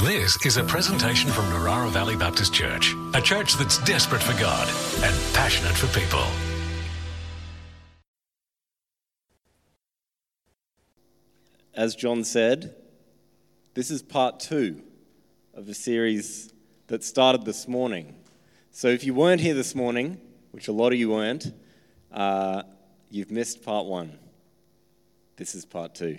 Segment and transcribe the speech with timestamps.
[0.00, 4.68] This is a presentation from Narara Valley Baptist Church, a church that's desperate for God
[5.02, 6.22] and passionate for people.
[11.74, 12.74] As John said,
[13.72, 14.82] this is part two
[15.54, 16.52] of a series
[16.88, 18.16] that started this morning.
[18.72, 20.20] So if you weren't here this morning,
[20.50, 21.54] which a lot of you weren't,
[22.12, 22.64] uh,
[23.08, 24.18] you've missed part one.
[25.36, 26.18] This is part two.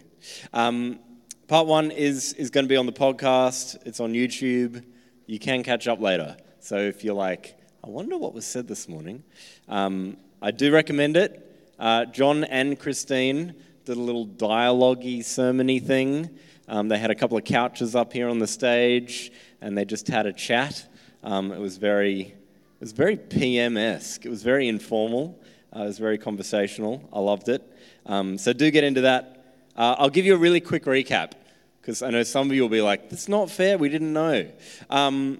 [0.52, 1.00] Um,
[1.48, 4.84] part one is, is going to be on the podcast, it's on YouTube.
[5.26, 6.36] You can catch up later.
[6.60, 9.24] So if you're like, I wonder what was said this morning,
[9.70, 11.44] um, I do recommend it.
[11.80, 13.56] Uh, John and Christine
[13.86, 16.30] did a little dialogue sermony thing.
[16.68, 20.08] Um, they had a couple of couches up here on the stage and they just
[20.10, 20.86] had a chat.
[21.24, 24.26] Um, it was very, it was very PM esque.
[24.26, 25.42] It was very informal.
[25.74, 27.08] Uh, it was very conversational.
[27.14, 27.64] I loved it.
[28.06, 29.37] Um, so do get into that.
[29.78, 31.34] Uh, I'll give you a really quick recap
[31.80, 33.78] because I know some of you will be like, "That's not fair.
[33.78, 34.50] We didn't know."
[34.90, 35.40] Um,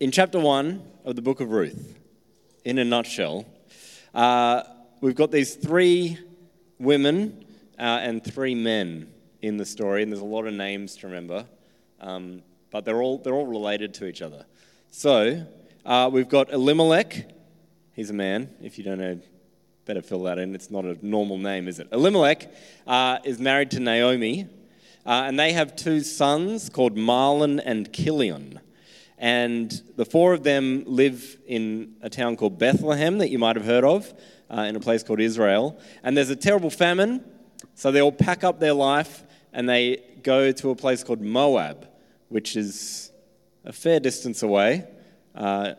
[0.00, 1.96] in chapter one of the book of Ruth,
[2.64, 3.46] in a nutshell,
[4.14, 4.64] uh,
[5.00, 6.18] we've got these three
[6.80, 7.44] women
[7.78, 11.46] uh, and three men in the story, and there's a lot of names to remember,
[12.00, 14.44] um, but they're all they're all related to each other.
[14.90, 15.46] So
[15.84, 17.30] uh, we've got Elimelech.
[17.92, 18.50] He's a man.
[18.60, 19.20] If you don't know,
[19.86, 20.52] better fill that in.
[20.52, 21.86] It's not a normal name, is it?
[21.92, 22.52] Elimelech
[22.88, 24.48] uh, is married to Naomi,
[25.06, 28.58] uh, and they have two sons called Mahlon and Chilion.
[29.16, 33.64] And the four of them live in a town called Bethlehem that you might have
[33.64, 34.12] heard of,
[34.50, 35.78] uh, in a place called Israel.
[36.02, 37.24] And there's a terrible famine,
[37.76, 41.86] so they all pack up their life and they go to a place called Moab,
[42.28, 43.12] which is
[43.64, 44.84] a fair distance away.
[45.32, 45.74] Uh,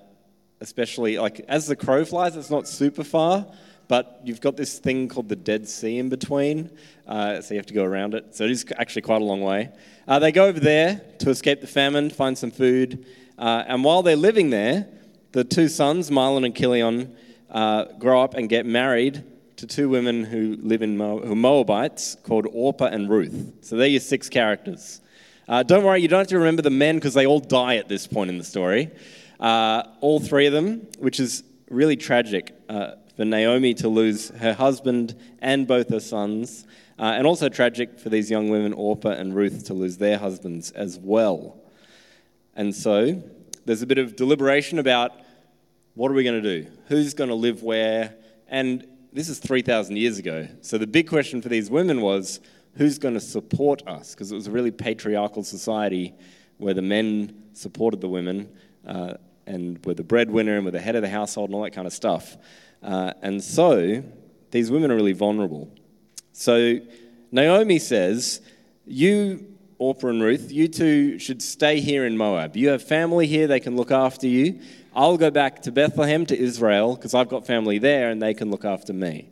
[0.61, 3.45] especially, like, as the crow flies, it's not super far,
[3.87, 6.69] but you've got this thing called the Dead Sea in between,
[7.07, 8.35] uh, so you have to go around it.
[8.35, 9.69] So it is actually quite a long way.
[10.07, 13.05] Uh, they go over there to escape the famine, find some food,
[13.37, 14.87] uh, and while they're living there,
[15.31, 17.15] the two sons, Mahlon and Chilion,
[17.51, 19.23] uh, grow up and get married
[19.57, 23.53] to two women who live in Mo- who Moabites called Orpah and Ruth.
[23.61, 25.01] So they're your six characters.
[25.47, 27.87] Uh, don't worry, you don't have to remember the men because they all die at
[27.87, 28.91] this point in the story.
[29.39, 32.53] Uh, all three of them, which is really tragic
[33.17, 36.65] for Naomi to lose her husband and both her sons,
[36.99, 40.71] uh, and also tragic for these young women, Orpah and Ruth, to lose their husbands
[40.71, 41.59] as well.
[42.55, 43.21] And so
[43.65, 45.11] there's a bit of deliberation about
[45.95, 46.69] what are we going to do?
[46.87, 48.15] Who's going to live where?
[48.47, 50.47] And this is 3,000 years ago.
[50.61, 52.39] So the big question for these women was
[52.75, 54.13] who's going to support us?
[54.13, 56.13] Because it was a really patriarchal society
[56.57, 58.49] where the men supported the women
[58.85, 59.15] uh,
[59.47, 61.87] and were the breadwinner and were the head of the household and all that kind
[61.87, 62.37] of stuff.
[62.81, 64.03] Uh, and so
[64.51, 65.69] these women are really vulnerable.
[66.33, 66.79] So
[67.31, 68.41] Naomi says,
[68.85, 72.55] You, Orpah and Ruth, you two should stay here in Moab.
[72.55, 74.59] You have family here, they can look after you.
[74.95, 78.49] I'll go back to Bethlehem, to Israel, because I've got family there and they can
[78.49, 79.29] look after me.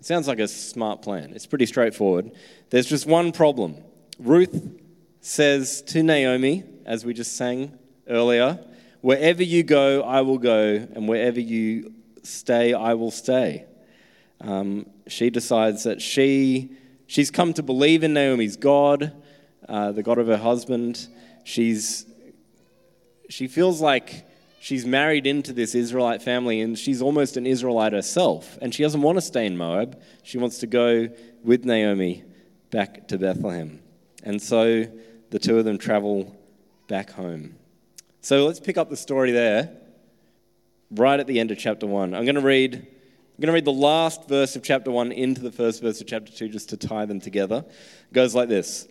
[0.00, 1.32] It sounds like a smart plan.
[1.34, 2.32] It's pretty straightforward.
[2.70, 3.76] There's just one problem.
[4.18, 4.68] Ruth
[5.20, 7.78] says to Naomi, as we just sang
[8.08, 8.58] earlier,
[9.06, 11.92] Wherever you go, I will go, and wherever you
[12.26, 13.64] stay, I will stay.
[14.40, 16.72] Um, she decides that she,
[17.06, 19.12] she's come to believe in Naomi's God,
[19.68, 21.08] uh, the God of her husband.
[21.44, 22.06] She's,
[23.30, 24.26] she feels like
[24.60, 28.58] she's married into this Israelite family and she's almost an Israelite herself.
[28.60, 30.00] And she doesn't want to stay in Moab.
[30.22, 31.08] She wants to go
[31.42, 32.24] with Naomi
[32.70, 33.80] back to Bethlehem.
[34.22, 34.84] And so
[35.30, 36.36] the two of them travel
[36.88, 37.54] back home.
[38.20, 39.70] So let's pick up the story there,
[40.90, 42.14] right at the end of chapter 1.
[42.14, 42.74] I'm going to read.
[42.74, 46.06] I'm going to read the last verse of chapter 1 into the first verse of
[46.06, 47.66] chapter 2 just to tie them together.
[47.66, 48.88] It goes like this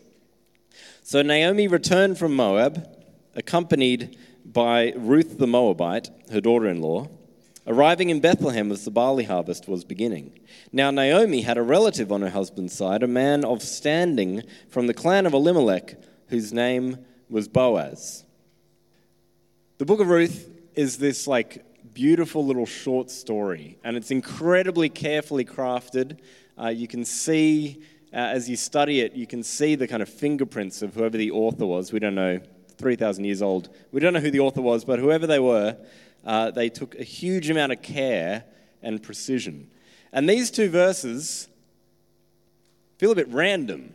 [1.01, 2.87] So Naomi returned from Moab,
[3.35, 7.09] accompanied by Ruth the Moabite, her daughter in law,
[7.65, 10.39] arriving in Bethlehem as the barley harvest was beginning.
[10.71, 14.93] Now, Naomi had a relative on her husband's side, a man of standing from the
[14.93, 15.95] clan of Elimelech,
[16.27, 18.23] whose name was Boaz.
[19.79, 25.45] The book of Ruth is this like beautiful little short story, and it's incredibly carefully
[25.45, 26.17] crafted.
[26.59, 27.81] Uh, you can see,
[28.13, 31.31] uh, as you study it, you can see the kind of fingerprints of whoever the
[31.31, 31.91] author was.
[31.91, 32.39] We don't know
[32.77, 33.69] 3,000 years old.
[33.91, 35.77] We don't know who the author was, but whoever they were,
[36.25, 38.43] uh, they took a huge amount of care
[38.81, 39.69] and precision.
[40.11, 41.47] And these two verses
[42.97, 43.93] feel a bit random.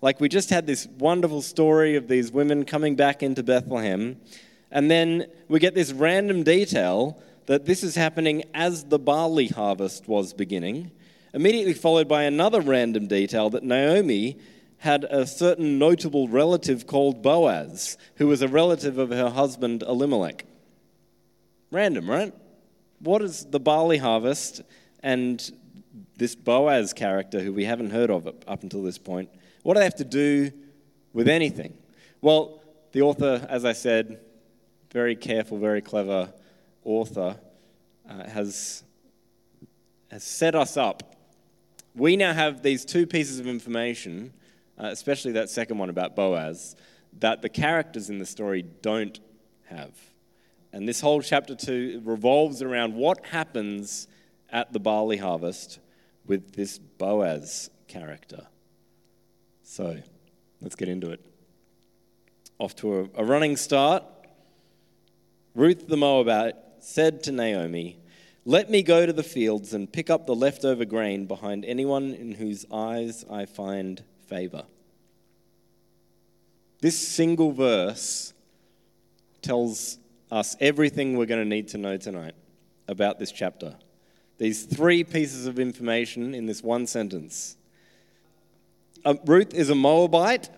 [0.00, 4.20] Like we just had this wonderful story of these women coming back into Bethlehem,
[4.70, 10.06] and then we get this random detail that this is happening as the barley harvest
[10.06, 10.90] was beginning,
[11.32, 14.38] immediately followed by another random detail that Naomi
[14.78, 20.44] had a certain notable relative called Boaz, who was a relative of her husband Elimelech.
[21.70, 22.34] Random, right?
[23.00, 24.62] What is the barley harvest
[25.02, 25.50] and
[26.16, 29.30] this Boaz character, who we haven't heard of up until this point,
[29.62, 30.52] what do they have to do
[31.12, 31.76] with anything?
[32.20, 32.60] Well,
[32.92, 34.20] the author, as I said,
[34.92, 36.32] very careful, very clever
[36.84, 37.36] author,
[38.08, 38.82] uh, has,
[40.10, 41.16] has set us up.
[41.94, 44.32] We now have these two pieces of information,
[44.78, 46.76] uh, especially that second one about Boaz,
[47.18, 49.18] that the characters in the story don't
[49.66, 49.92] have.
[50.72, 54.06] And this whole chapter 2 revolves around what happens
[54.50, 55.80] at the barley harvest
[56.26, 58.46] with this Boaz character.
[59.62, 59.98] So
[60.60, 61.20] let's get into it.
[62.58, 64.04] Off to a, a running start.
[65.58, 67.98] Ruth the Moabite said to Naomi,
[68.44, 72.30] Let me go to the fields and pick up the leftover grain behind anyone in
[72.30, 74.66] whose eyes I find favor.
[76.80, 78.32] This single verse
[79.42, 79.98] tells
[80.30, 82.36] us everything we're going to need to know tonight
[82.86, 83.74] about this chapter.
[84.38, 87.56] These three pieces of information in this one sentence.
[89.04, 90.50] Uh, Ruth is a Moabite.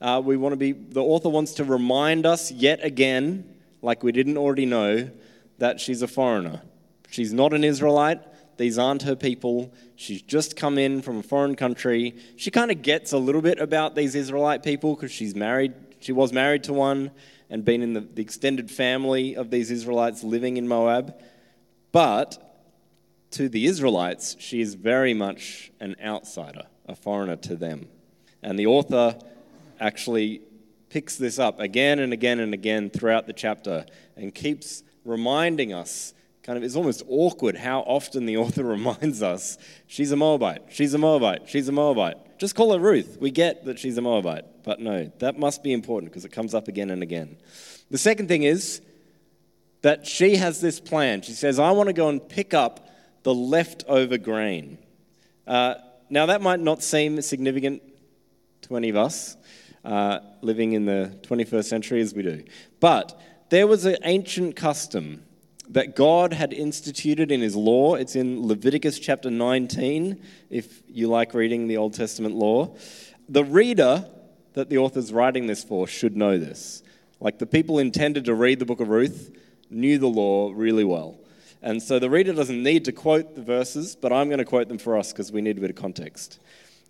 [0.00, 3.52] Uh, we want to be, the author wants to remind us yet again,
[3.82, 5.10] like we didn't already know,
[5.58, 6.62] that she's a foreigner.
[7.10, 8.20] She's not an Israelite.
[8.56, 9.72] These aren't her people.
[9.96, 12.16] She's just come in from a foreign country.
[12.36, 15.74] She kind of gets a little bit about these Israelite people because she's married.
[16.00, 17.10] She was married to one
[17.48, 21.14] and been in the, the extended family of these Israelites living in Moab.
[21.92, 22.42] But
[23.32, 27.88] to the Israelites, she is very much an outsider, a foreigner to them.
[28.42, 29.18] And the author
[29.80, 30.40] actually
[30.88, 33.84] picks this up again and again and again throughout the chapter
[34.16, 39.58] and keeps reminding us kind of it's almost awkward how often the author reminds us
[39.86, 42.38] she's a Moabite, she's a Moabite, she's a Moabite.
[42.38, 43.16] Just call her Ruth.
[43.18, 44.44] We get that she's a Moabite.
[44.62, 47.38] But no, that must be important because it comes up again and again.
[47.90, 48.82] The second thing is
[49.82, 51.22] that she has this plan.
[51.22, 52.88] She says, I want to go and pick up
[53.22, 54.78] the leftover grain.
[55.46, 55.76] Uh,
[56.10, 57.82] now, that might not seem significant
[58.62, 59.36] to any of us
[59.86, 62.44] uh, living in the 21st century as we do,
[62.80, 63.18] but
[63.48, 65.22] there was an ancient custom
[65.68, 67.94] that God had instituted in his law.
[67.94, 72.76] It's in Leviticus chapter 19, if you like reading the Old Testament law.
[73.28, 74.08] The reader
[74.54, 76.82] that the author's writing this for should know this.
[77.20, 79.36] Like the people intended to read the book of Ruth
[79.70, 81.18] knew the law really well.
[81.62, 84.68] And so the reader doesn't need to quote the verses, but I'm going to quote
[84.68, 86.38] them for us because we need a bit of context.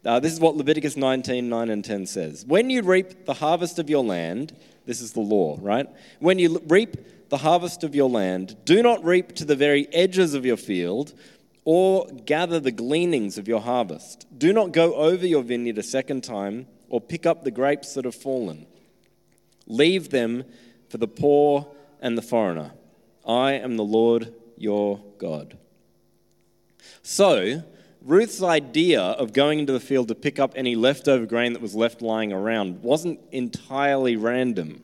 [0.04, 2.44] Uh, this is what Leviticus 19, 9 and 10 says.
[2.46, 4.54] When you reap the harvest of your land,
[4.84, 5.88] this is the law, right?
[6.20, 10.34] When you reap the harvest of your land, do not reap to the very edges
[10.34, 11.12] of your field
[11.64, 14.26] or gather the gleanings of your harvest.
[14.38, 18.04] Do not go over your vineyard a second time or pick up the grapes that
[18.04, 18.66] have fallen.
[19.66, 20.44] Leave them
[20.88, 21.66] for the poor
[22.00, 22.70] and the foreigner.
[23.26, 25.58] I am the Lord your God.
[27.02, 27.62] So,
[28.06, 31.74] Ruth's idea of going into the field to pick up any leftover grain that was
[31.74, 34.80] left lying around wasn't entirely random.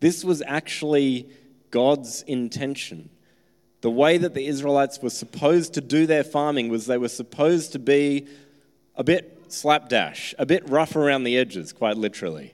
[0.00, 1.30] This was actually
[1.70, 3.08] God's intention.
[3.80, 7.72] The way that the Israelites were supposed to do their farming was they were supposed
[7.72, 8.26] to be
[8.96, 12.52] a bit slapdash, a bit rough around the edges, quite literally.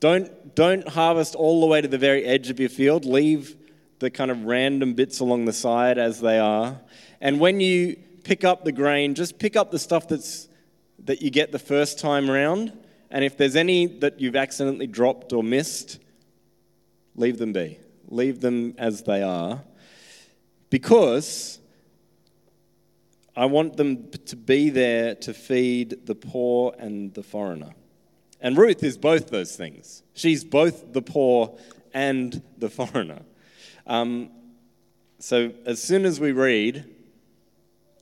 [0.00, 3.06] Don't, don't harvest all the way to the very edge of your field.
[3.06, 3.56] Leave
[3.98, 6.78] the kind of random bits along the side as they are.
[7.22, 10.48] And when you pick up the grain, just pick up the stuff that's,
[11.04, 12.72] that you get the first time round.
[13.10, 15.98] And if there's any that you've accidentally dropped or missed,
[17.16, 17.78] leave them be.
[18.08, 19.62] Leave them as they are.
[20.68, 21.58] Because
[23.36, 27.74] I want them to be there to feed the poor and the foreigner.
[28.40, 30.02] And Ruth is both those things.
[30.14, 31.58] She's both the poor
[31.92, 33.22] and the foreigner.
[33.86, 34.30] Um,
[35.18, 36.84] so as soon as we read,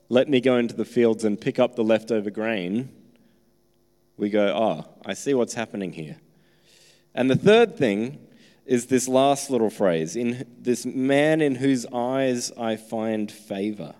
[0.08, 2.88] let me go into the fields and pick up the leftover grain,
[4.16, 6.16] we go, oh, I see what's happening here.
[7.14, 8.18] And the third thing
[8.66, 13.94] is this last little phrase in this man in whose eyes I find favor.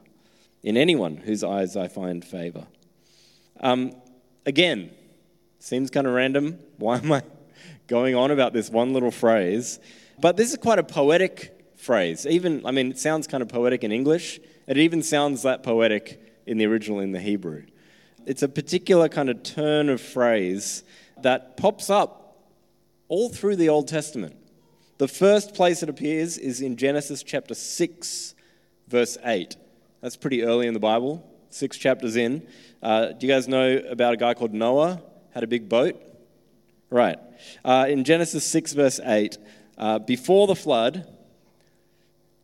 [0.63, 2.67] In anyone whose eyes I find favor.
[3.61, 3.95] Um,
[4.45, 4.91] again,
[5.59, 6.59] seems kind of random.
[6.79, 7.23] Why am I
[7.87, 9.79] going on about this one little phrase?
[10.21, 12.27] But this is quite a poetic phrase.
[12.27, 14.41] Even, I mean, it sounds kind of poetic in English.
[14.69, 17.65] It even sounds that poetic in the original in the Hebrew.
[18.27, 20.85] It's a particular kind of turn of phrase
[21.23, 22.45] that pops up
[23.09, 24.37] all through the Old Testament.
[24.99, 28.35] The first place it appears is in Genesis chapter 6,
[28.89, 29.57] verse 8.
[30.03, 31.25] That's pretty early in the Bible.
[31.49, 32.47] six chapters in.
[32.83, 35.01] Uh, do you guys know about a guy called Noah?
[35.33, 35.99] Had a big boat?
[36.91, 37.19] Right.
[37.65, 39.39] Uh, in Genesis 6, verse 8,
[39.79, 41.07] uh, before the flood,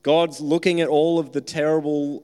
[0.04, 2.23] God's looking at all of the terrible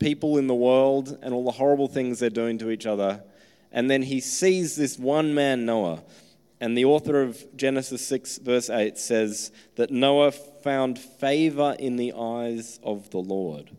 [0.00, 3.22] people in the world and all the horrible things they're doing to each other.
[3.70, 6.02] And then he sees this one man, Noah.
[6.60, 12.12] And the author of Genesis 6, verse 8 says that Noah found favor in the
[12.12, 13.70] eyes of the Lord.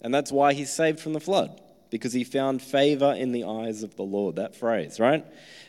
[0.00, 1.60] And that's why he's saved from the flood,
[1.90, 4.36] because he found favor in the eyes of the Lord.
[4.36, 5.24] That phrase, right?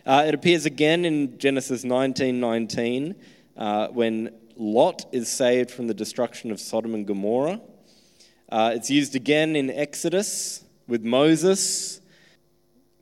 [0.07, 3.15] Uh, it appears again in Genesis 19 19
[3.57, 7.61] uh, when Lot is saved from the destruction of Sodom and Gomorrah.
[8.49, 11.99] Uh, it's used again in Exodus with Moses.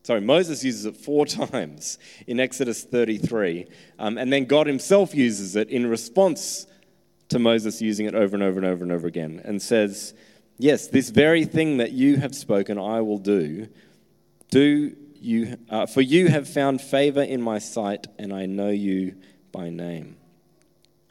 [0.03, 3.67] Sorry, Moses uses it four times in Exodus 33.
[3.99, 6.67] Um, and then God himself uses it in response
[7.29, 10.13] to Moses using it over and over and over and over again and says,
[10.59, 13.67] Yes, this very thing that you have spoken, I will do.
[14.51, 19.15] Do you, uh, for you have found favor in my sight, and I know you
[19.51, 20.17] by name.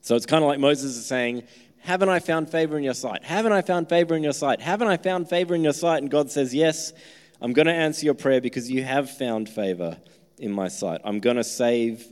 [0.02, 1.44] So it's kind of like Moses is saying,
[1.78, 3.22] Haven't I found favor in your sight?
[3.22, 4.60] Haven't I found favor in your sight?
[4.60, 6.02] Haven't I found favor in your sight?
[6.02, 6.92] And God says, Yes,
[7.40, 9.96] I'm going to answer your prayer because you have found favor
[10.38, 11.00] in my sight.
[11.04, 12.04] I'm going to save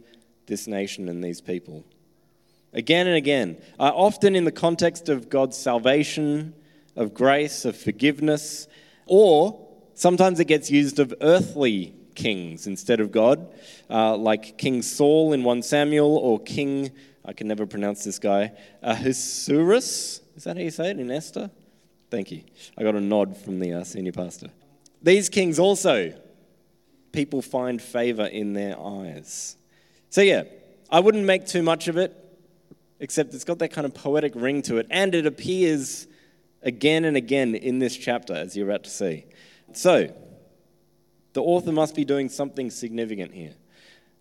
[0.46, 1.84] this nation and these people.
[2.72, 6.54] Again and again, uh, often in the context of God's salvation,
[6.94, 8.68] of grace, of forgiveness,
[9.06, 13.52] or sometimes it gets used of earthly kings instead of God,
[13.88, 16.92] uh, like King Saul in 1 Samuel or King
[17.30, 18.50] I can never pronounce this guy.
[18.82, 20.20] Ahasuerus?
[20.34, 21.48] Is that how you say it in Esther?
[22.10, 22.42] Thank you.
[22.76, 24.48] I got a nod from the uh, senior pastor.
[25.00, 26.12] These kings also,
[27.12, 29.56] people find favor in their eyes.
[30.08, 30.42] So, yeah,
[30.90, 32.12] I wouldn't make too much of it,
[32.98, 36.08] except it's got that kind of poetic ring to it, and it appears
[36.62, 39.26] again and again in this chapter, as you're about to see.
[39.72, 40.12] So,
[41.34, 43.54] the author must be doing something significant here.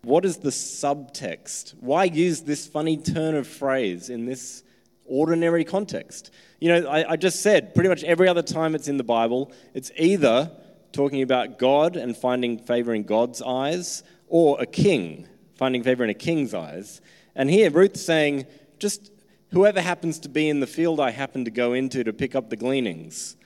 [0.02, 1.74] What is the subtext?
[1.80, 4.62] Why use this funny turn of phrase in this
[5.04, 6.30] ordinary context?
[6.58, 9.52] You know, I, I, just said pretty much every other time it's in the Bible,
[9.74, 10.50] it's either
[10.92, 16.08] talking about God and finding favor in God's eyes, or a king finding favor in
[16.08, 17.02] a king's eyes.
[17.34, 18.46] And here Ruth's saying,
[18.78, 19.12] just
[19.50, 22.48] whoever happens to be in the field I happen to go into to pick up
[22.48, 23.36] the gleanings,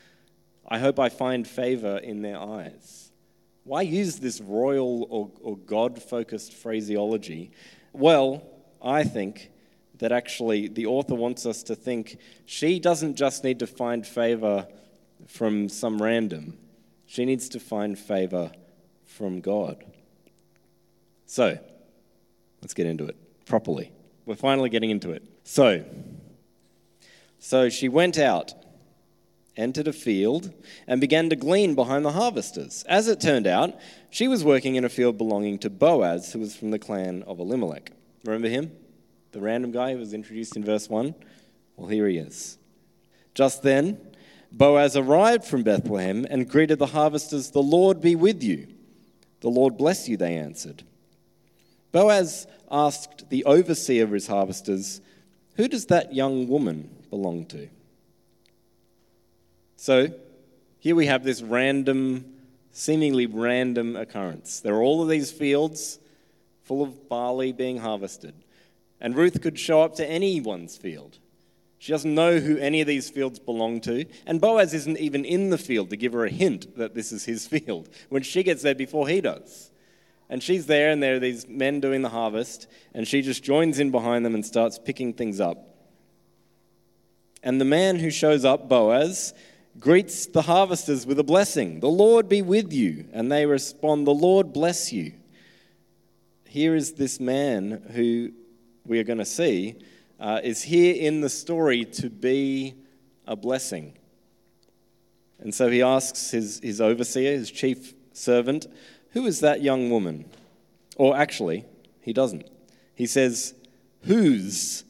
[0.68, 3.03] I hope I find favor in their eyes.
[3.64, 7.50] Why use this royal or, or God focused phraseology?
[7.92, 8.42] Well,
[8.82, 9.50] I think
[9.98, 14.66] that actually the author wants us to think she doesn't just need to find favor
[15.26, 16.58] from some random,
[17.06, 18.52] she needs to find favor
[19.04, 19.82] from God.
[21.26, 21.58] So,
[22.60, 23.16] let's get into it
[23.46, 23.90] properly.
[24.26, 25.22] We're finally getting into it.
[25.44, 25.84] So,
[27.38, 28.52] so she went out
[29.56, 30.52] entered a field,
[30.86, 32.84] and began to glean behind the harvesters.
[32.88, 33.78] As it turned out,
[34.10, 37.38] she was working in a field belonging to Boaz, who was from the clan of
[37.38, 37.92] Elimelech.
[38.24, 38.72] Remember him?
[39.32, 41.14] The random guy who was introduced in verse 1?
[41.76, 42.58] Well, here he is.
[43.34, 43.98] Just then,
[44.52, 48.68] Boaz arrived from Bethlehem and greeted the harvesters, The Lord be with you.
[49.40, 50.84] The Lord bless you, they answered.
[51.92, 55.00] Boaz asked the overseer of his harvesters,
[55.56, 57.68] Who does that young woman belong to?
[59.84, 60.08] So
[60.78, 62.24] here we have this random,
[62.72, 64.60] seemingly random occurrence.
[64.60, 65.98] There are all of these fields
[66.62, 68.32] full of barley being harvested.
[68.98, 71.18] And Ruth could show up to anyone's field.
[71.76, 74.06] She doesn't know who any of these fields belong to.
[74.24, 77.26] And Boaz isn't even in the field to give her a hint that this is
[77.26, 79.70] his field when she gets there before he does.
[80.30, 83.78] And she's there, and there are these men doing the harvest, and she just joins
[83.78, 85.76] in behind them and starts picking things up.
[87.42, 89.34] And the man who shows up, Boaz,
[89.78, 93.06] greets the harvesters with a blessing The Lord be with you.
[93.12, 95.12] And they respond, The Lord bless you.
[96.46, 98.32] Here is this man who
[98.86, 99.76] we are going to see
[100.20, 102.74] uh, is here in the story to be
[103.26, 103.94] a blessing.
[105.40, 108.66] And so he asks his, his overseer, his chief servant,
[109.10, 110.26] Who is that young woman?
[110.96, 111.64] Or actually,
[112.00, 112.48] he doesn't.
[112.94, 113.54] He says,
[114.02, 114.84] Whose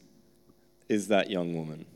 [0.89, 1.87] is that young woman?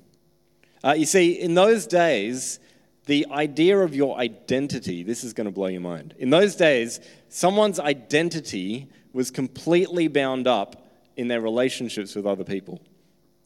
[0.83, 2.59] Uh, you see, in those days,
[3.09, 6.15] the idea of your identity, this is going to blow your mind.
[6.19, 7.01] In those days,
[7.31, 10.87] someone's identity was completely bound up
[11.17, 12.83] in their relationships with other people.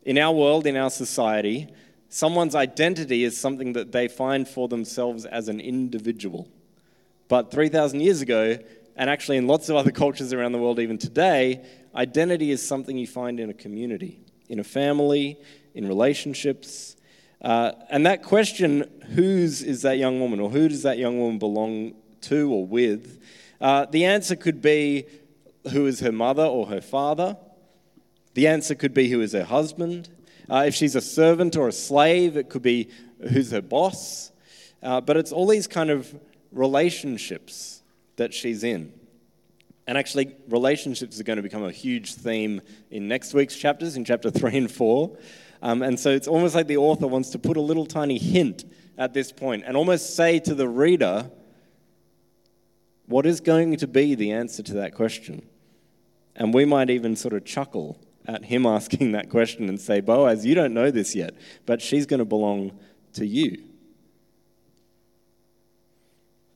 [0.03, 1.69] In our world, in our society,
[2.09, 6.49] someone's identity is something that they find for themselves as an individual.
[7.29, 8.59] But 3,000 years ago,
[8.97, 11.65] and actually in lots of other cultures around the world even today,
[11.95, 15.39] identity is something you find in a community, in a family,
[15.73, 16.97] in relationships.
[17.43, 21.39] Uh, and that question, whose is that young woman, or who does that young woman
[21.39, 23.21] belong to or with?
[23.61, 25.05] Uh, the answer could be
[25.73, 27.37] who is her mother or her father.
[28.35, 30.09] The answer could be who is her husband.
[30.49, 32.89] Uh, if she's a servant or a slave, it could be
[33.29, 34.31] who's her boss.
[34.83, 36.15] Uh, but it's all these kind of
[36.53, 37.83] relationships
[38.17, 38.93] that she's in.
[39.87, 44.05] And actually, relationships are going to become a huge theme in next week's chapters, in
[44.05, 45.17] chapter 3 and 4.
[45.63, 48.65] Um, and so it's almost like the author wants to put a little tiny hint
[48.99, 51.31] at this point and almost say to the reader,
[53.07, 55.47] what is going to be the answer to that question?
[56.35, 60.45] And we might even sort of chuckle at him asking that question and say, Boaz,
[60.45, 62.73] you don't know this yet, but she's going to belong
[63.15, 63.63] to you.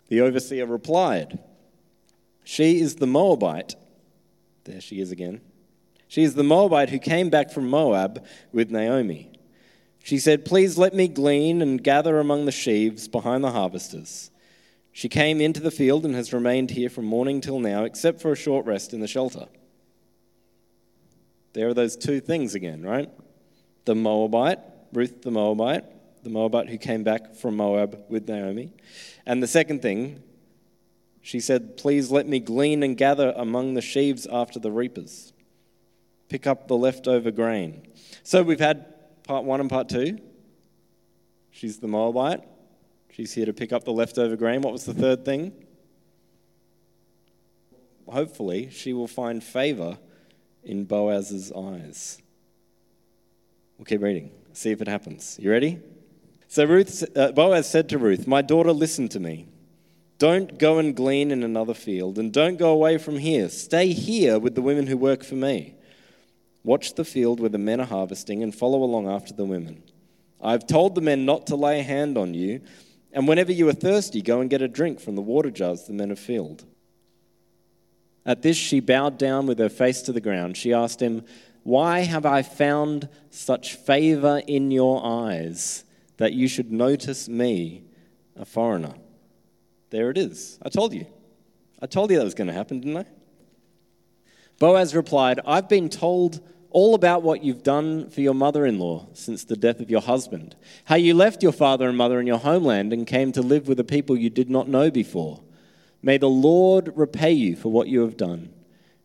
[0.09, 1.39] The overseer replied,
[2.43, 3.77] She is the Moabite.
[4.65, 5.41] There she is again
[6.09, 9.33] she is the Moabite who came back from Moab with Naomi.
[10.03, 14.31] She said, Please let me glean and gather among the sheaves behind the harvesters.
[14.93, 18.33] She came into the field and has remained here from morning till now, except for
[18.33, 19.49] a short rest in the shelter.
[21.55, 23.11] There are those two things again, right?
[23.85, 24.61] The Moabite,
[24.93, 25.85] Ruth the Moabite,
[26.23, 28.73] the Moabite who came back from Moab with Naomi.
[29.27, 30.23] And the second thing,
[31.21, 35.33] she said, Please let me glean and gather among the sheaves after the reapers
[36.29, 37.87] pick up the leftover grain.
[38.23, 38.87] So we've had
[39.25, 40.19] part one and part two.
[41.51, 42.41] She's the Moabite.
[43.11, 44.61] She's here to pick up the leftover grain.
[44.61, 45.53] What was the third thing?
[48.07, 49.99] Hopefully, she will find favor
[50.63, 52.21] in Boaz's eyes.
[53.79, 55.39] We'll keep reading, see if it happens.
[55.41, 55.81] You ready?
[56.49, 59.49] So Ruth, uh, Boaz said to Ruth, My daughter, listen to me.
[60.19, 63.49] Don't go and glean in another field, and don't go away from here.
[63.49, 65.76] Stay here with the women who work for me.
[66.67, 69.85] Watch the field where the men are harvesting and follow along after the women.
[70.43, 72.61] I have told the men not to lay a hand on you,
[73.13, 75.93] and whenever you are thirsty, go and get a drink from the water jars the
[75.93, 76.65] men have filled.
[78.27, 80.57] At this, she bowed down with her face to the ground.
[80.57, 81.25] She asked him,
[81.63, 85.85] Why have I found such favor in your eyes
[86.17, 87.85] that you should notice me,
[88.35, 88.95] a foreigner?
[89.91, 90.59] There it is.
[90.63, 91.07] I told you.
[91.81, 93.07] I told you that was going to happen, didn't I?
[94.59, 96.41] Boaz replied, I've been told
[96.77, 100.03] all about what you've done for your mother in law since the death of your
[100.03, 103.67] husband, how you left your father and mother in your homeland and came to live
[103.67, 105.41] with a people you did not know before.
[106.03, 108.53] May the Lord repay you for what you have done.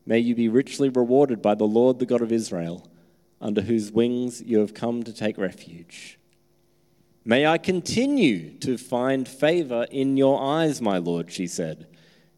[0.05, 2.85] May you be richly rewarded by the Lord, the God of Israel,
[3.39, 6.19] under whose wings you have come to take refuge.
[7.23, 11.87] May I continue to find favor in your eyes, my Lord, she said.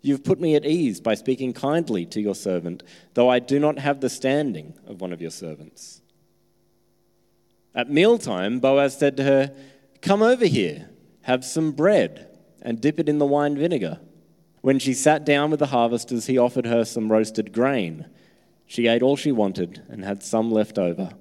[0.04, 3.80] You've put me at ease by speaking kindly to your servant, though I do not
[3.80, 6.02] have the standing of one of your servants.
[7.74, 9.56] At mealtime, Boaz said to her,
[10.02, 10.90] Come over here,
[11.22, 14.02] have some bread, and dip it in the wine vinegar.
[14.60, 18.06] When she sat down with the harvesters, he offered her some roasted grain.
[18.66, 21.12] She ate all she wanted and had some left over.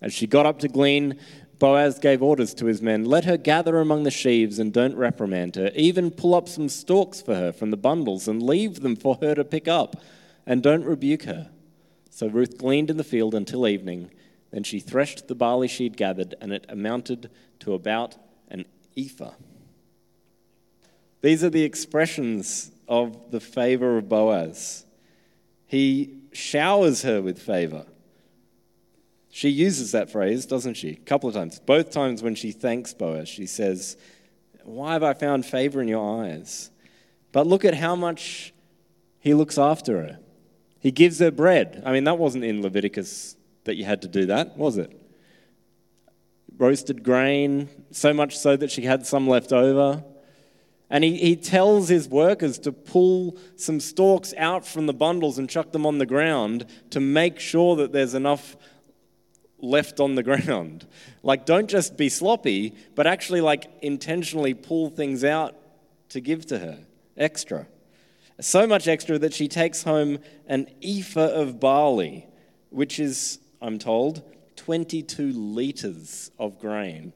[0.00, 1.18] As she got up to glean,
[1.58, 5.56] Boaz gave orders to his men Let her gather among the sheaves and don't reprimand
[5.56, 5.70] her.
[5.74, 9.34] Even pull up some stalks for her from the bundles and leave them for her
[9.34, 9.96] to pick up,
[10.46, 11.50] and don't rebuke her.
[12.10, 14.10] So Ruth gleaned in the field until evening.
[14.50, 18.16] Then she threshed the barley she'd gathered, and it amounted to about
[18.48, 18.64] an
[18.96, 19.34] ephah.
[21.20, 24.86] These are the expressions of the favor of Boaz.
[25.66, 27.84] He showers her with favor.
[29.30, 30.90] She uses that phrase, doesn't she?
[30.90, 31.60] A couple of times.
[31.60, 33.96] Both times when she thanks Boaz, she says,
[34.64, 36.70] Why have I found favor in your eyes?
[37.32, 38.54] But look at how much
[39.20, 40.18] he looks after her.
[40.80, 41.82] He gives her bread.
[41.84, 44.98] I mean, that wasn't in Leviticus that you had to do that, was it?
[46.56, 50.02] Roasted grain, so much so that she had some left over.
[50.90, 55.50] And he, he tells his workers to pull some stalks out from the bundles and
[55.50, 58.56] chuck them on the ground to make sure that there's enough
[59.60, 60.86] left on the ground.
[61.22, 65.54] Like, don't just be sloppy, but actually, like, intentionally pull things out
[66.10, 66.78] to give to her
[67.16, 67.66] extra.
[68.40, 72.26] So much extra that she takes home an ephah of barley,
[72.70, 74.22] which is, I'm told,
[74.56, 77.12] 22 liters of grain.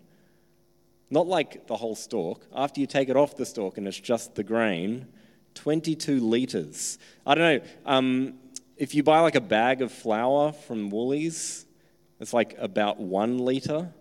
[1.10, 2.46] Not like the whole stalk.
[2.54, 5.06] After you take it off the stalk and it's just the grain,
[5.54, 6.98] 22 liters.
[7.26, 7.68] I don't know.
[7.84, 8.34] Um,
[8.76, 11.66] if you buy like a bag of flour from Woolies,
[12.22, 13.92] it's like about one litre.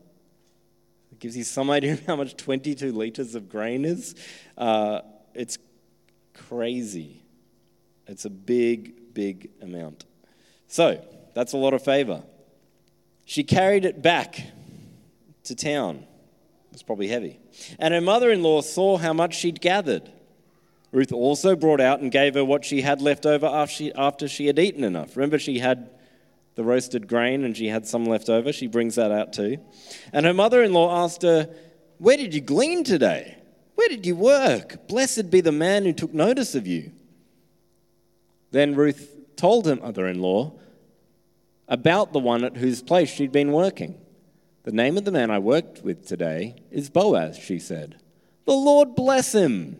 [1.11, 4.13] It gives you some idea of how much 22 litres of grain is.
[4.55, 5.01] Uh,
[5.33, 5.57] it's
[6.35, 7.23] crazy.
[8.05, 10.05] It's a big, big amount.
[10.67, 11.03] So,
[11.33, 12.21] that's a lot of favour.
[13.25, 14.39] She carried it back
[15.45, 16.05] to town.
[16.73, 17.39] It's probably heavy.
[17.79, 20.11] And her mother in law saw how much she'd gathered.
[20.91, 24.27] Ruth also brought out and gave her what she had left over after she, after
[24.27, 25.17] she had eaten enough.
[25.17, 25.89] Remember, she had
[26.55, 28.51] the roasted grain and she had some left over.
[28.51, 29.57] She brings that out too.
[30.11, 31.49] And her mother in law asked her,
[31.97, 33.37] Where did you glean today?
[33.75, 34.87] Where did you work?
[34.87, 36.91] Blessed be the man who took notice of you.
[38.51, 40.53] Then Ruth told her mother in law
[41.67, 43.97] about the one at whose place she'd been working.
[44.63, 47.95] The name of the man I worked with today is Boaz, she said.
[48.45, 49.79] The Lord bless him,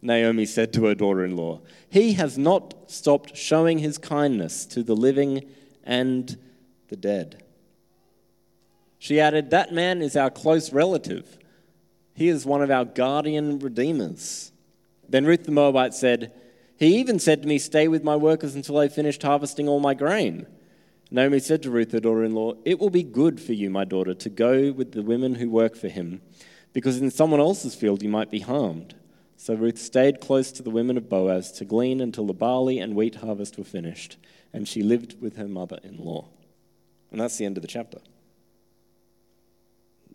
[0.00, 1.60] Naomi said to her daughter in law.
[1.90, 5.44] He has not stopped showing his kindness to the living
[5.88, 6.36] and
[6.88, 7.42] the dead.
[9.00, 11.38] She added, That man is our close relative.
[12.14, 14.52] He is one of our guardian redeemers.
[15.08, 16.32] Then Ruth the Moabite said,
[16.76, 19.94] He even said to me, Stay with my workers until I finished harvesting all my
[19.94, 20.46] grain.
[21.10, 23.84] Naomi said to Ruth, her daughter in law, It will be good for you, my
[23.84, 26.20] daughter, to go with the women who work for him,
[26.74, 28.94] because in someone else's field you might be harmed.
[29.40, 32.96] So Ruth stayed close to the women of Boaz to glean until the barley and
[32.96, 34.16] wheat harvest were finished
[34.52, 36.28] and she lived with her mother in law.
[37.12, 37.98] And that's the end of the chapter.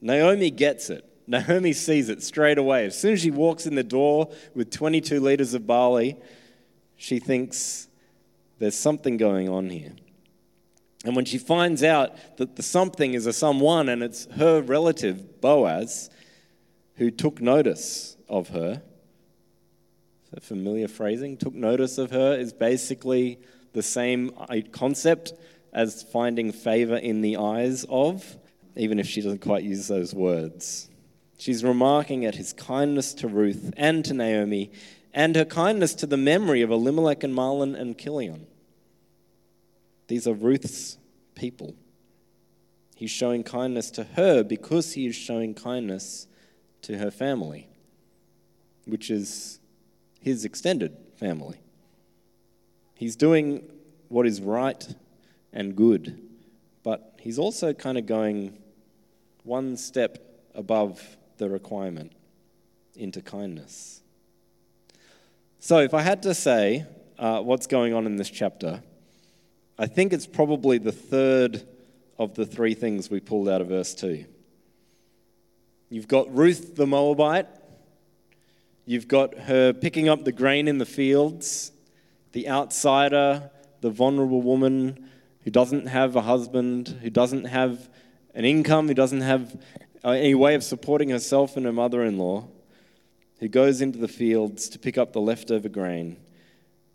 [0.01, 1.09] Naomi gets it.
[1.25, 2.85] Naomi sees it straight away.
[2.85, 6.17] As soon as she walks in the door with 22 liters of barley,
[6.97, 7.87] she thinks
[8.59, 9.93] there's something going on here.
[11.05, 15.39] And when she finds out that the something is a someone and it's her relative,
[15.39, 16.09] Boaz,
[16.95, 18.81] who took notice of her,
[20.33, 23.39] so familiar phrasing, took notice of her is basically
[23.73, 25.33] the same uh, concept
[25.71, 28.37] as finding favor in the eyes of,
[28.75, 30.89] even if she doesn't quite use those words.
[31.37, 34.71] She's remarking at his kindness to Ruth and to Naomi,
[35.13, 38.47] and her kindness to the memory of Elimelech and Mahlon and Chilion.
[40.07, 40.97] These are Ruth's
[41.35, 41.75] people.
[42.95, 46.27] He's showing kindness to her because he is showing kindness
[46.83, 47.67] to her family,
[48.85, 49.59] which is
[50.23, 51.59] his extended family.
[52.95, 53.69] He's doing
[54.07, 54.95] what is right
[55.51, 56.19] and good,
[56.81, 58.57] but he's also kind of going
[59.43, 60.17] one step
[60.55, 62.13] above the requirement
[62.95, 64.01] into kindness.
[65.59, 66.85] So, if I had to say
[67.19, 68.81] uh, what's going on in this chapter,
[69.77, 71.63] I think it's probably the third
[72.17, 74.25] of the three things we pulled out of verse 2.
[75.89, 77.47] You've got Ruth the Moabite,
[78.85, 81.71] you've got her picking up the grain in the fields,
[82.31, 83.49] the outsider,
[83.81, 85.09] the vulnerable woman
[85.43, 87.89] who doesn't have a husband, who doesn't have
[88.33, 89.61] an income, who doesn't have
[90.03, 92.47] uh, any way of supporting herself and her mother in law,
[93.39, 96.17] who goes into the fields to pick up the leftover grain.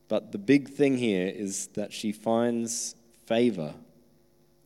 [0.08, 2.94] But the big thing here is that she finds
[3.26, 3.74] favor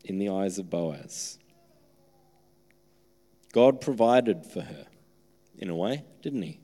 [0.05, 1.39] in the eyes of Boaz.
[3.53, 4.87] God provided for her,
[5.59, 6.62] in a way, didn't he?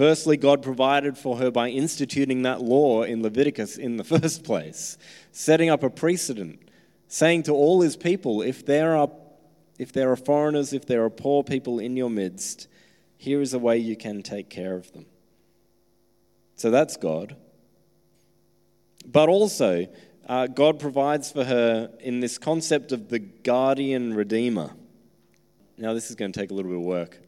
[0.00, 4.96] Firstly, God provided for her by instituting that law in Leviticus in the first place,
[5.30, 6.58] setting up a precedent,
[7.06, 9.10] saying to all his people, if there are,
[9.78, 12.66] if there are foreigners, if there are poor people in your midst,
[13.18, 15.04] here is a way you can take care of them.
[16.56, 17.36] So that's God.
[19.04, 19.86] But also,
[20.26, 24.70] uh, God provides for her in this concept of the guardian redeemer.
[25.76, 27.18] Now, this is going to take a little bit of work,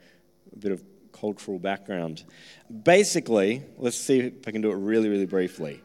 [0.55, 0.83] a bit of
[1.23, 2.25] cultural background.
[2.83, 5.81] Basically, let's see if I can do it really, really briefly.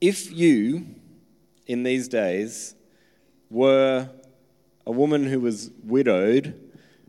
[0.00, 0.86] If you,
[1.66, 2.74] in these days,
[3.50, 4.08] were
[4.86, 6.58] a woman who was widowed,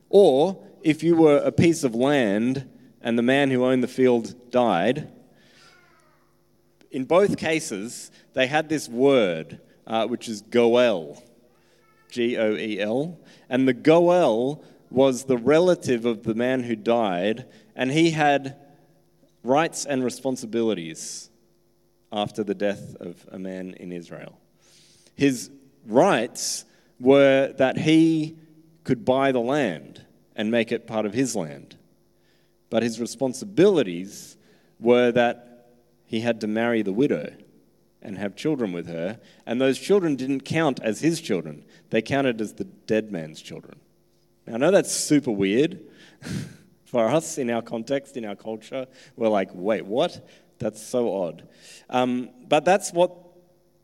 [0.09, 2.69] or if you were a piece of land
[3.01, 5.09] and the man who owned the field died,
[6.91, 11.23] in both cases, they had this word, uh, which is goel,
[12.11, 13.17] G O E L.
[13.49, 17.45] And the goel was the relative of the man who died,
[17.75, 18.55] and he had
[19.43, 21.29] rights and responsibilities
[22.11, 24.39] after the death of a man in Israel.
[25.15, 25.49] His
[25.85, 26.65] rights
[26.99, 28.37] were that he
[28.83, 31.75] could buy the land and make it part of his land.
[32.69, 34.37] But his responsibilities
[34.79, 35.69] were that
[36.05, 37.33] he had to marry the widow
[38.01, 42.39] and have children with her, and those children didn't count as his children, they counted
[42.39, 43.79] as the dead man's children.
[44.47, 45.81] Now, I know that's super weird
[46.85, 48.87] for us in our context, in our culture.
[49.15, 50.27] We're like, wait, what?
[50.57, 51.47] That's so odd.
[51.89, 53.13] Um, but that's what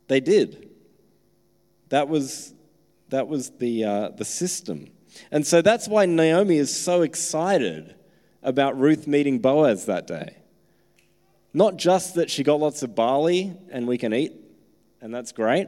[0.07, 0.69] they did.
[1.89, 2.53] That was,
[3.09, 4.89] that was the, uh, the system.
[5.31, 7.95] And so that's why Naomi is so excited
[8.41, 10.37] about Ruth meeting Boaz that day.
[11.53, 14.33] Not just that she got lots of barley and we can eat,
[15.01, 15.67] and that's great,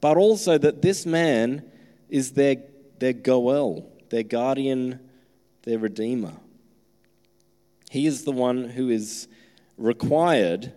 [0.00, 1.70] but also that this man
[2.08, 2.56] is their,
[2.98, 5.00] their Goel, their guardian,
[5.62, 6.34] their redeemer.
[7.90, 9.28] He is the one who is
[9.76, 10.72] required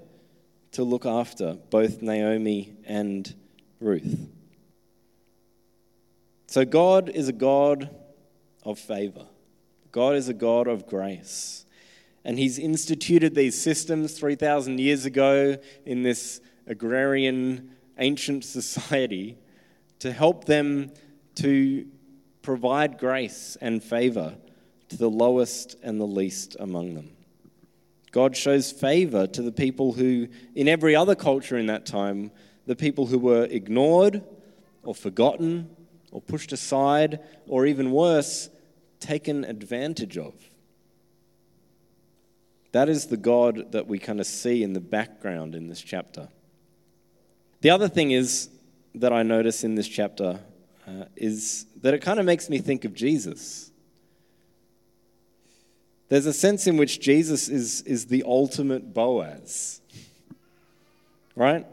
[0.72, 3.34] to look after both Naomi and
[3.80, 4.30] Ruth.
[6.48, 7.90] So, God is a God
[8.64, 9.26] of favor,
[9.92, 11.66] God is a God of grace.
[12.26, 19.38] And He's instituted these systems 3,000 years ago in this agrarian ancient society
[20.00, 20.92] to help them
[21.36, 21.86] to
[22.50, 24.36] provide grace and favor
[24.88, 27.12] to the lowest and the least among them.
[28.12, 32.32] God shows favor to the people who, in every other culture in that time,
[32.66, 34.24] the people who were ignored
[34.82, 35.70] or forgotten
[36.10, 38.50] or pushed aside or even worse,
[39.00, 40.34] taken advantage of.
[42.72, 46.30] That is the God that we kind of see in the background in this chapter.
[47.62, 48.50] The other thing is
[48.96, 50.40] that I notice in this chapter
[50.90, 53.72] uh, is that it kind of makes me think of Jesus.
[56.08, 59.82] There's a sense in which Jesus is, is the ultimate Boaz,
[61.36, 61.68] right?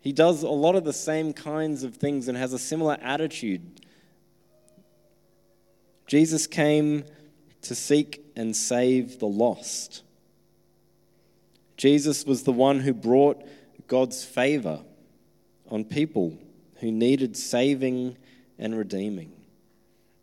[0.00, 3.82] He does a lot of the same kinds of things and has a similar attitude.
[6.06, 7.04] Jesus came
[7.62, 10.02] to seek and save the lost.
[11.76, 13.46] Jesus was the one who brought
[13.86, 14.80] God's favor
[15.70, 16.38] on people
[16.78, 18.16] who needed saving
[18.58, 19.32] and redeeming.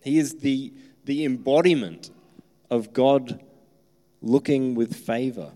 [0.01, 0.73] He is the,
[1.05, 2.11] the embodiment
[2.69, 3.41] of God
[4.21, 5.51] looking with favor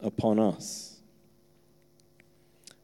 [0.00, 0.98] upon us.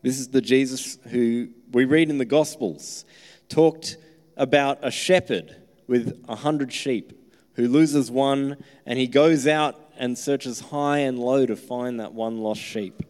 [0.02, 3.04] This is the Jesus who we read in the Gospels
[3.48, 3.96] talked
[4.36, 7.12] about a shepherd with a hundred sheep
[7.54, 12.12] who loses one and he goes out and searches high and low to find that
[12.12, 13.02] one lost sheep.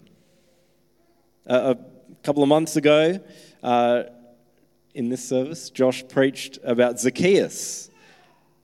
[1.46, 3.20] Uh, a couple of months ago,
[3.62, 4.04] uh,
[4.96, 7.90] in this service, Josh preached about Zacchaeus.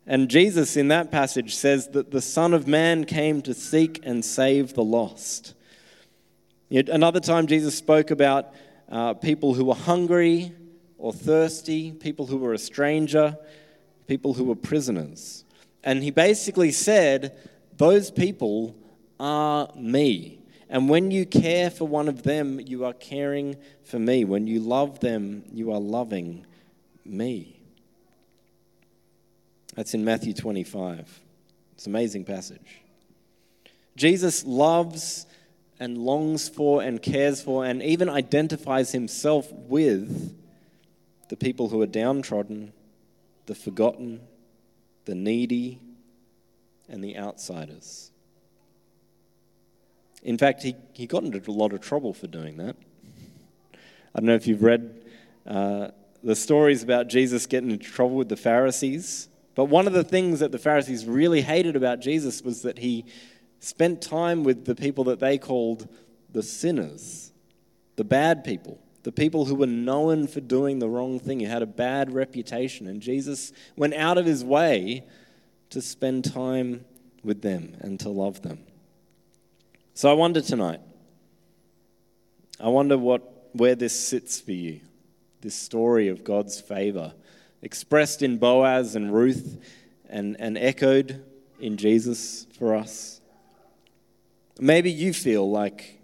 [0.06, 4.24] And Jesus, in that passage, says that the Son of Man came to seek and
[4.24, 5.54] save the lost.
[6.70, 8.54] Yet another time, Jesus spoke about
[8.88, 10.52] uh, people who were hungry
[10.96, 13.36] or thirsty, people who were a stranger,
[14.06, 15.44] people who were prisoners.
[15.84, 17.36] And he basically said,
[17.76, 18.74] Those people
[19.20, 20.41] are me.
[20.72, 24.24] And when you care for one of them, you are caring for me.
[24.24, 26.46] When you love them, you are loving
[27.04, 27.60] me.
[29.74, 31.20] That's in Matthew 25.
[31.74, 32.80] It's an amazing passage.
[33.96, 35.26] Jesus loves
[35.78, 40.34] and longs for and cares for and even identifies himself with
[41.28, 42.72] the people who are downtrodden,
[43.44, 44.22] the forgotten,
[45.04, 45.80] the needy,
[46.88, 48.11] and the outsiders.
[50.22, 52.76] In fact, he, he got into a lot of trouble for doing that.
[54.14, 55.04] I don't know if you've read
[55.46, 55.88] uh,
[56.22, 60.40] the stories about Jesus getting into trouble with the Pharisees, but one of the things
[60.40, 63.04] that the Pharisees really hated about Jesus was that he
[63.58, 65.88] spent time with the people that they called
[66.30, 67.32] the sinners,
[67.96, 71.62] the bad people, the people who were known for doing the wrong thing, who had
[71.62, 72.86] a bad reputation.
[72.86, 75.04] And Jesus went out of his way
[75.70, 76.84] to spend time
[77.24, 78.64] with them and to love them.
[80.02, 80.80] So I wonder tonight,
[82.58, 84.80] I wonder what, where this sits for you,
[85.42, 87.12] this story of God's favor,
[87.62, 89.64] expressed in Boaz and Ruth
[90.10, 91.24] and, and echoed
[91.60, 93.20] in Jesus for us.
[94.58, 96.00] Maybe you feel like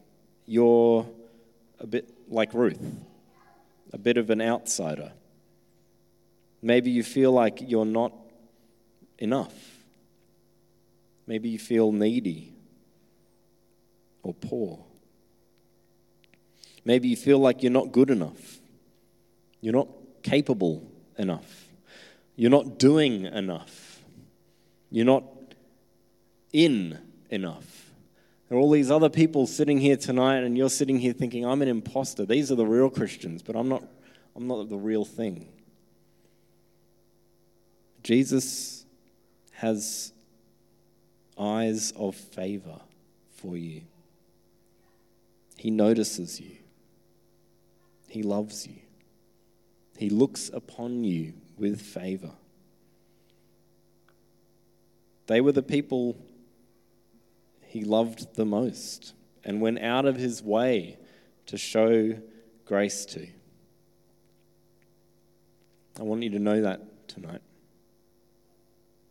[0.47, 1.05] you're
[1.81, 2.79] a bit like Ruth,
[3.93, 5.11] a bit of an outsider.
[6.63, 8.13] Maybe you feel like you're not
[9.19, 9.55] enough.
[11.27, 12.55] Maybe you feel needy
[14.29, 14.79] or poor.
[16.85, 18.59] Maybe you feel like you're not good enough.
[19.61, 19.89] You're not
[20.23, 21.67] capable enough.
[22.37, 24.01] You're not doing enough.
[24.91, 25.25] You're not
[26.53, 26.99] in
[27.31, 27.91] enough.
[28.49, 31.61] There are all these other people sitting here tonight, and you're sitting here thinking, I'm
[31.61, 32.25] an imposter.
[32.25, 33.83] These are the real Christians, but I'm not,
[34.37, 35.49] I'm not the real thing.
[38.03, 38.85] Jesus
[39.53, 40.13] has
[41.39, 42.81] eyes of favor
[43.37, 43.83] for you.
[45.59, 46.57] He notices you.
[48.09, 48.77] He loves you.
[49.97, 52.31] He looks upon you with favor.
[55.27, 56.17] They were the people
[57.67, 59.13] he loved the most
[59.45, 60.97] and went out of his way
[61.47, 62.17] to show
[62.65, 63.27] grace to.
[65.99, 67.43] I want you to know that tonight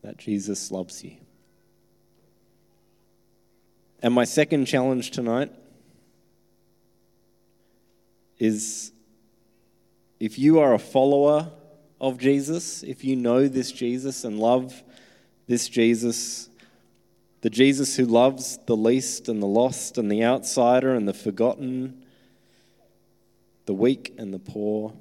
[0.01, 1.17] that Jesus loves you.
[4.01, 5.51] And my second challenge tonight
[8.39, 8.91] is
[10.19, 11.51] if you are a follower
[11.99, 14.83] of Jesus, if you know this Jesus and love
[15.47, 16.49] this Jesus,
[17.41, 22.03] the Jesus who loves the least and the lost and the outsider and the forgotten,
[23.65, 24.93] the weak and the poor,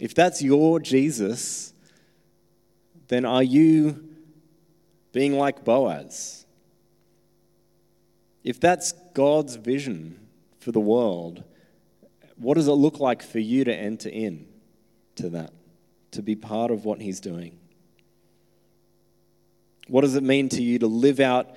[0.00, 1.74] if that's your Jesus,
[3.08, 4.08] then are you
[5.12, 6.46] being like Boaz?
[8.42, 10.18] If that's God's vision
[10.58, 11.42] for the world,
[12.40, 14.46] what does it look like for you to enter in
[15.16, 15.52] to that,
[16.12, 17.58] to be part of what He's doing?
[19.88, 21.50] What does it mean to you to live out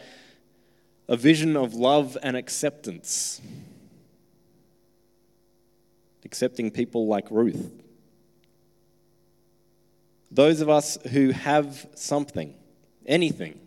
[1.08, 3.40] a vision of love and acceptance?
[6.26, 7.72] Accepting people like Ruth.
[10.30, 12.56] Those of us who have something,
[13.06, 13.60] anything,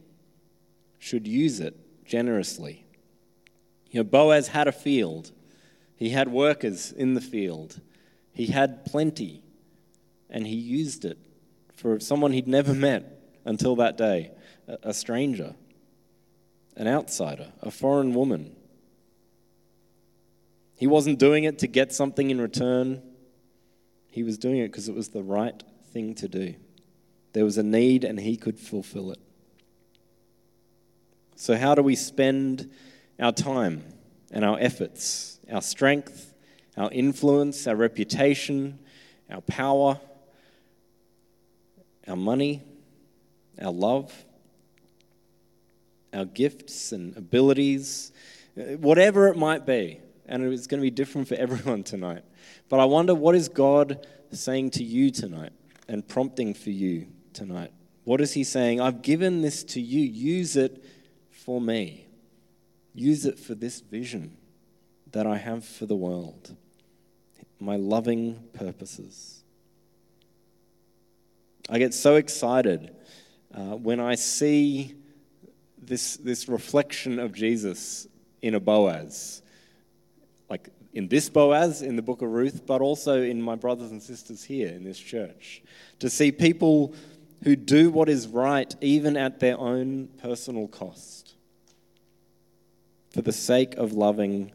[0.99, 2.85] should use it generously.
[3.91, 5.31] You know, Boaz had a field,
[5.97, 7.81] he had workers in the field,
[8.33, 9.43] he had plenty,
[10.29, 11.19] and he used it
[11.75, 14.31] for someone he'd never met until that day
[14.83, 15.55] a stranger,
[16.77, 18.55] an outsider, a foreign woman.
[20.77, 23.03] He wasn't doing it to get something in return.
[24.11, 26.55] He was doing it because it was the right thing to do.
[27.33, 29.19] There was a need and he could fulfill it.
[31.37, 32.71] So, how do we spend
[33.21, 33.85] our time
[34.31, 36.35] and our efforts, our strength,
[36.77, 38.79] our influence, our reputation,
[39.31, 40.01] our power,
[42.07, 42.63] our money,
[43.61, 44.13] our love?
[46.17, 48.13] our gifts and abilities,
[48.55, 50.01] whatever it might be.
[50.27, 52.25] And it's going to be different for everyone tonight.
[52.69, 55.53] But I wonder what is God saying to you tonight
[55.89, 57.71] and prompting for you tonight?
[58.05, 58.81] What is He saying?
[58.81, 60.01] I've given this to you.
[60.01, 60.85] Use it
[61.31, 62.07] for me.
[62.95, 64.37] Use it for this vision
[65.13, 66.55] that I have for the world,
[67.61, 69.43] my loving purposes.
[71.69, 72.95] I get so excited
[73.55, 74.95] uh, when I see
[75.81, 78.07] this, this reflection of Jesus
[78.43, 79.43] in a Boaz.
[80.49, 84.03] Like in this Boaz in the book of Ruth, but also in my brothers and
[84.03, 85.63] sisters here in this church.
[86.01, 86.95] To see people
[87.43, 91.35] who do what is right even at their own personal cost
[93.13, 94.53] for the sake of loving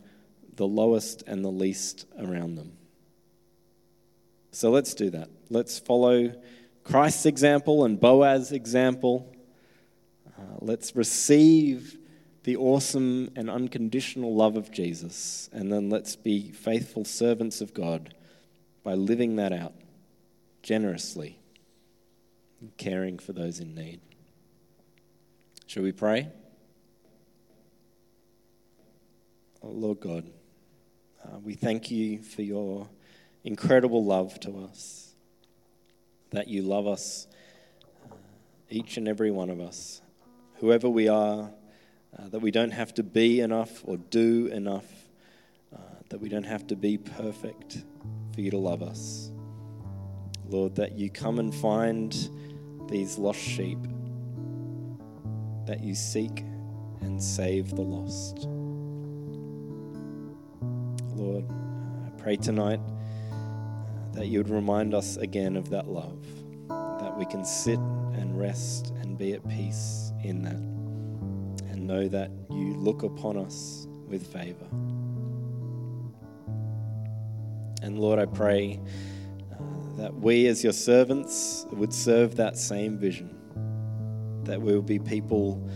[0.62, 2.74] the lowest and the least around them.
[4.52, 5.28] So let's do that.
[5.50, 6.39] Let's follow
[6.84, 9.34] Christ's example and Boaz's example
[10.38, 11.97] uh, let's receive
[12.43, 18.13] the awesome and unconditional love of Jesus, and then let's be faithful servants of God
[18.84, 19.74] by living that out
[20.62, 21.39] generously,
[22.78, 24.00] caring for those in need.
[25.65, 26.30] Shall we pray?
[29.63, 30.32] Oh, Lord God,
[31.26, 32.88] uh, we thank you for your
[33.44, 35.14] incredible love to us,
[36.32, 37.28] that you love us,
[38.12, 38.16] uh,
[38.70, 40.02] each and every one of us
[40.62, 41.50] whoever we are,
[42.18, 44.86] uh, that we don't have to be enough or do enough,
[45.74, 45.80] uh,
[46.10, 47.84] that we don't have to be perfect
[48.34, 49.32] for you to love us.
[50.48, 52.16] Lord, that you come and find
[52.88, 53.80] these lost sheep,
[55.66, 56.42] that you seek
[57.02, 58.48] and save the lost.
[61.22, 61.46] Lord,
[62.04, 62.80] I pray tonight
[63.32, 63.36] uh,
[64.14, 66.26] that you would remind us again of that love,
[66.68, 70.56] that we can sit and rest and be at peace in that
[71.70, 74.66] and know that you look upon us with favor.
[77.84, 78.80] And Lord, I pray
[79.52, 79.58] uh,
[79.98, 83.30] that we as your servants would serve that same vision,
[84.46, 85.70] that we will be people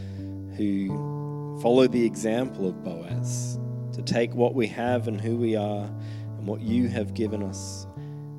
[0.58, 3.60] who follow the example of Boaz,
[3.96, 7.88] to take what we have and who we are and what you have given us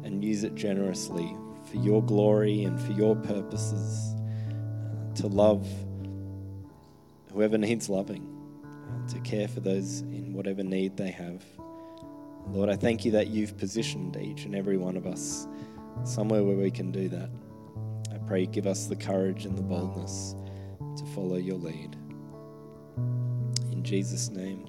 [0.05, 1.35] and use it generously
[1.71, 4.15] for your glory and for your purposes,
[4.51, 5.67] uh, to love
[7.33, 8.29] whoever needs loving,
[8.65, 11.43] uh, to care for those in whatever need they have.
[12.49, 15.49] Lord, I thank you that you've positioned each and every one of us
[16.05, 17.31] somewhere where we can do that.
[18.13, 20.37] I pray you give us the courage and the boldness
[20.99, 21.97] to follow your lead.
[23.73, 24.69] In Jesus' name,